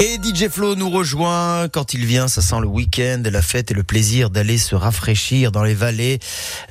[0.00, 3.74] Et DJ Flo nous rejoint quand il vient, ça sent le week-end, la fête et
[3.74, 6.18] le plaisir d'aller se rafraîchir dans les vallées,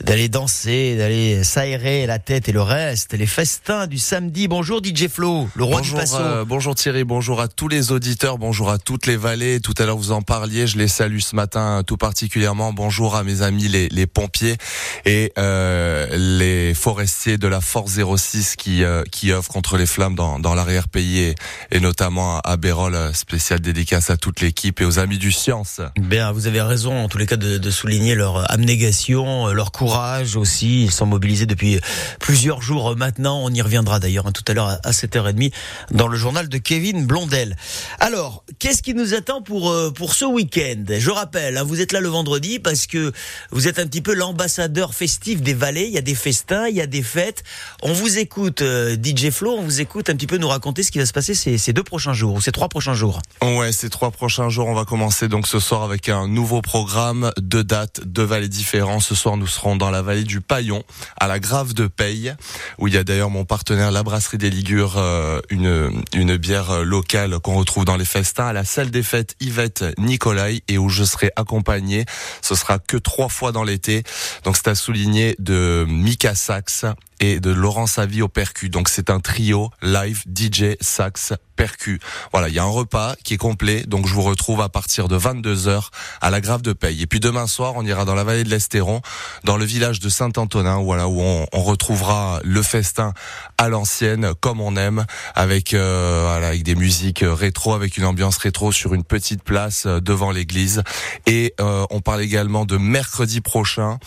[0.02, 4.50] d'aller danser, d'aller s'aérer la tête et le reste, les festins du samedi.
[4.50, 6.18] Bonjour DJ Flo, le roi bonjour, du passo.
[6.20, 9.62] euh, bonjour Thierry, bonjour à tous les auditeurs, bonjour à toutes les vallées.
[9.62, 12.74] Tout à l'heure vous en parliez, je les salue ce matin tout particulièrement.
[12.74, 14.58] Bonjour à mes amis les, les pompiers
[15.06, 20.16] et euh, les forestiers de la Force 06 qui euh, qui œuvrent contre les flammes
[20.16, 21.36] dans, dans l'arrière-pays et,
[21.72, 23.12] et notamment à Bérol.
[23.14, 25.82] Spécial dédicace à toute l'équipe et aux amis du Science.
[26.00, 30.36] Bien, vous avez raison en tous les cas de, de souligner leur abnégation, leur courage
[30.36, 30.84] aussi.
[30.84, 31.80] Ils sont mobilisés depuis
[32.20, 33.40] plusieurs jours maintenant.
[33.44, 35.52] On y reviendra d'ailleurs hein, tout à l'heure à 7h30
[35.92, 37.56] dans le journal de Kevin Blondel.
[38.00, 40.84] Alors, qu'est-ce qui nous attend pour euh, pour ce week-end?
[40.90, 43.12] Je rappelle, hein, vous êtes là le vendredi parce que
[43.52, 45.86] vous êtes un petit peu l'ambassadeur festif des vallées.
[45.86, 47.44] Il y a des festins, il y a des fêtes.
[47.82, 50.92] On vous écoute, euh, DJ Flo, on vous écoute un petit peu nous raconter ce
[50.92, 53.03] qui va se passer ces deux prochains jours ou ces trois prochains jours.
[53.42, 57.32] Ouais, ces trois prochains jours, on va commencer donc ce soir avec un nouveau programme,
[57.40, 59.00] deux dates, deux vallées différents.
[59.00, 60.84] Ce soir, nous serons dans la vallée du Paillon,
[61.20, 62.34] à la Grave de Paye,
[62.78, 66.84] où il y a d'ailleurs mon partenaire, la Brasserie des Ligures, euh, une, une bière
[66.84, 70.90] locale qu'on retrouve dans les festins, à la salle des fêtes Yvette Nicolai, et où
[70.90, 72.06] je serai accompagné.
[72.42, 74.04] Ce sera que trois fois dans l'été.
[74.44, 76.86] Donc c'est à souligner de Mika Sax
[77.20, 78.70] et de Laurent Savy au percu.
[78.70, 82.00] Donc c'est un trio live DJ sax percu.
[82.32, 82.93] Voilà, il y a un repas
[83.24, 83.84] qui est complet.
[83.88, 85.90] Donc je vous retrouve à partir de 22h
[86.22, 87.02] à la Grave de Paye.
[87.02, 89.02] Et puis demain soir, on ira dans la vallée de l'Estéron,
[89.44, 93.14] dans le village de Saint-Antonin, voilà où on, on, retrouvera le festin
[93.58, 98.38] à l'ancienne comme on aime avec euh, voilà, avec des musiques rétro avec une ambiance
[98.38, 100.84] rétro sur une petite place euh, devant l'église
[101.26, 103.98] et euh, on parle également de mercredi prochain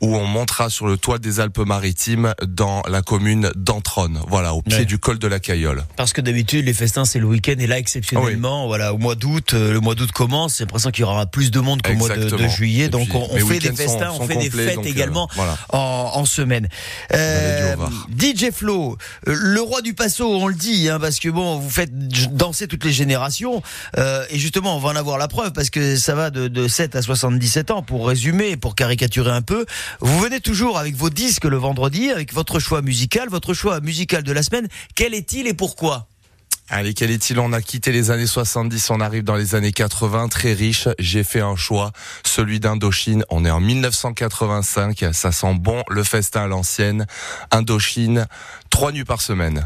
[0.00, 4.78] où on montera sur le toit des Alpes-Maritimes dans la commune d'Antronne, voilà, au pied
[4.78, 4.84] ouais.
[4.84, 5.84] du col de la Cayolle.
[5.96, 8.35] Parce que d'habitude, les festins, c'est le week-end, et là, exceptionnellement,
[8.66, 11.50] voilà, au mois d'août, euh, le mois d'août commence, j'ai l'impression qu'il y aura plus
[11.50, 14.12] de monde qu'au mois de, de, juillet, et donc puis, on, on fait des festins,
[14.12, 15.58] sont, on fait complets, des fêtes donc, également euh, voilà.
[15.70, 16.68] en, en, semaine.
[17.12, 17.76] Euh,
[18.18, 18.96] DJ Flo,
[19.28, 21.92] euh, le roi du passo, on le dit, hein, parce que bon, vous faites
[22.36, 23.62] danser toutes les générations,
[23.98, 26.68] euh, et justement, on va en avoir la preuve, parce que ça va de, de
[26.68, 29.66] 7 à 77 ans, pour résumer, pour caricaturer un peu.
[30.00, 34.22] Vous venez toujours avec vos disques le vendredi, avec votre choix musical, votre choix musical
[34.22, 34.68] de la semaine.
[34.94, 36.08] Quel est-il et pourquoi?
[36.68, 37.38] Allez, quel est-il?
[37.38, 40.88] On a quitté les années 70, on arrive dans les années 80, très riche.
[40.98, 41.92] J'ai fait un choix,
[42.24, 43.24] celui d'Indochine.
[43.30, 47.06] On est en 1985, ça sent bon le festin à l'ancienne.
[47.52, 48.26] Indochine,
[48.68, 49.64] trois nuits par semaine.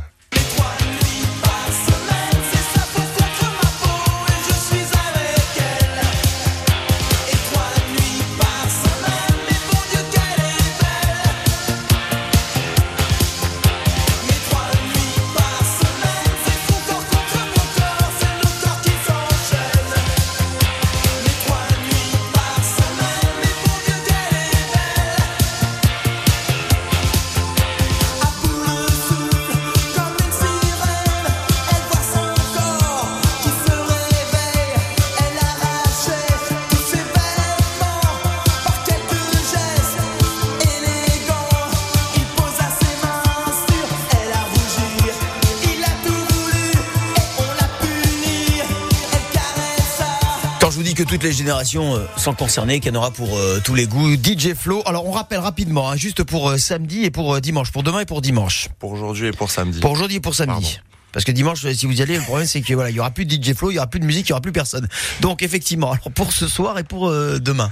[51.04, 53.86] Que toutes les générations euh, sont concernées, qu'il y en aura pour euh, tous les
[53.86, 54.16] goûts.
[54.16, 54.82] DJ Flo.
[54.84, 58.04] Alors on rappelle rapidement, hein, juste pour euh, samedi et pour dimanche, pour demain et
[58.04, 58.68] pour dimanche.
[58.78, 59.80] Pour aujourd'hui et pour samedi.
[59.80, 60.74] Pour aujourd'hui et pour samedi.
[60.74, 60.90] Pardon.
[61.12, 63.12] Parce que dimanche, si vous y allez, le problème c'est que voilà, il y aura
[63.12, 64.86] plus de DJ Flo, il y aura plus de musique, il y aura plus personne.
[65.22, 67.70] Donc effectivement, alors pour ce soir et pour demain.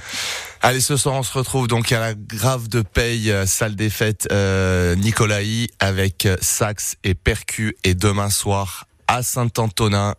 [0.60, 4.26] Allez, ce soir, on se retrouve donc à la Grave de Paye, salle des fêtes
[4.32, 7.76] euh, Nicolaï, avec sax et percu.
[7.84, 10.14] Et demain soir, à Saint-Antonin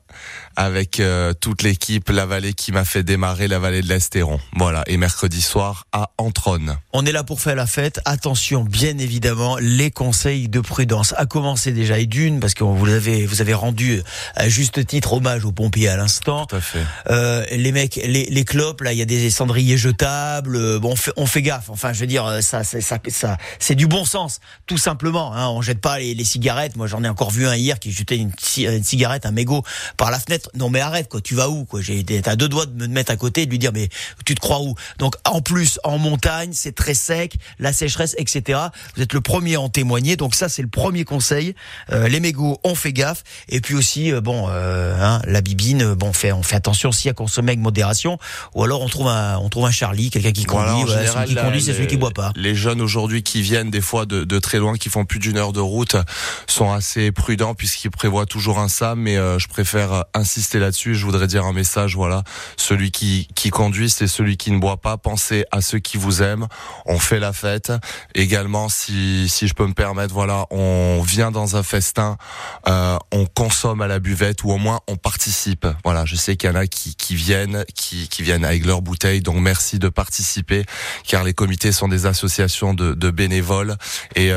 [0.55, 4.39] avec euh, toute l'équipe, la vallée qui m'a fait démarrer, la vallée de l'Estéron.
[4.57, 6.77] Voilà, et mercredi soir à Antronne.
[6.91, 8.01] On est là pour faire la fête.
[8.03, 11.13] Attention, bien évidemment, les conseils de prudence.
[11.17, 14.01] À commencer déjà et d'une, parce que vous avez, vous avez rendu
[14.35, 16.45] à juste titre hommage aux pompiers à l'instant.
[16.47, 16.83] Tout à fait.
[17.09, 20.79] Euh, les mecs, les, les clopes, là, il y a des cendriers jetables.
[20.79, 21.69] Bon, on fait, on fait gaffe.
[21.69, 25.33] Enfin, je veux dire, ça, ça, ça, ça c'est du bon sens, tout simplement.
[25.33, 25.47] Hein.
[25.49, 26.75] On jette pas les, les cigarettes.
[26.75, 29.63] Moi, j'en ai encore vu un hier qui jetait une, une cigarette, un mégot
[29.97, 30.49] par la fenêtre.
[30.55, 31.81] Non mais arrête quoi, tu vas où quoi?
[31.81, 33.89] J'ai à deux doigts de me mettre à côté et de lui dire mais
[34.25, 34.75] tu te crois où?
[34.97, 38.59] Donc en plus en montagne c'est très sec, la sécheresse etc.
[38.95, 41.55] Vous êtes le premier à en témoigner donc ça c'est le premier conseil.
[41.91, 45.93] Euh, les mégots on fait gaffe et puis aussi euh, bon euh, hein, la bibine
[45.93, 48.17] bon on fait on fait attention aussi à consommer avec modération
[48.55, 50.69] ou alors on trouve un on trouve un Charlie quelqu'un qui conduit.
[50.69, 52.31] Voilà, voilà, général, celui qui conduit c'est celui qui boit pas.
[52.35, 55.37] Les jeunes aujourd'hui qui viennent des fois de, de très loin, qui font plus d'une
[55.37, 55.95] heure de route,
[56.47, 60.95] sont assez prudents puisqu'ils prévoient toujours un ça, mais je préfère insister là-dessus.
[60.95, 62.23] Je voudrais dire un message, voilà,
[62.57, 64.97] celui qui qui conduit, c'est celui qui ne boit pas.
[64.97, 66.47] Pensez à ceux qui vous aiment.
[66.85, 67.71] On fait la fête.
[68.15, 72.17] Également, si si je peux me permettre, voilà, on vient dans un festin,
[72.65, 75.67] on consomme à la buvette ou au moins on participe.
[75.83, 78.81] Voilà, je sais qu'il y en a qui qui viennent, qui qui viennent avec leur
[78.81, 79.21] bouteille.
[79.21, 80.65] Donc merci de participer,
[81.07, 83.75] car les comités sont des associations de bénévoles
[84.15, 84.31] et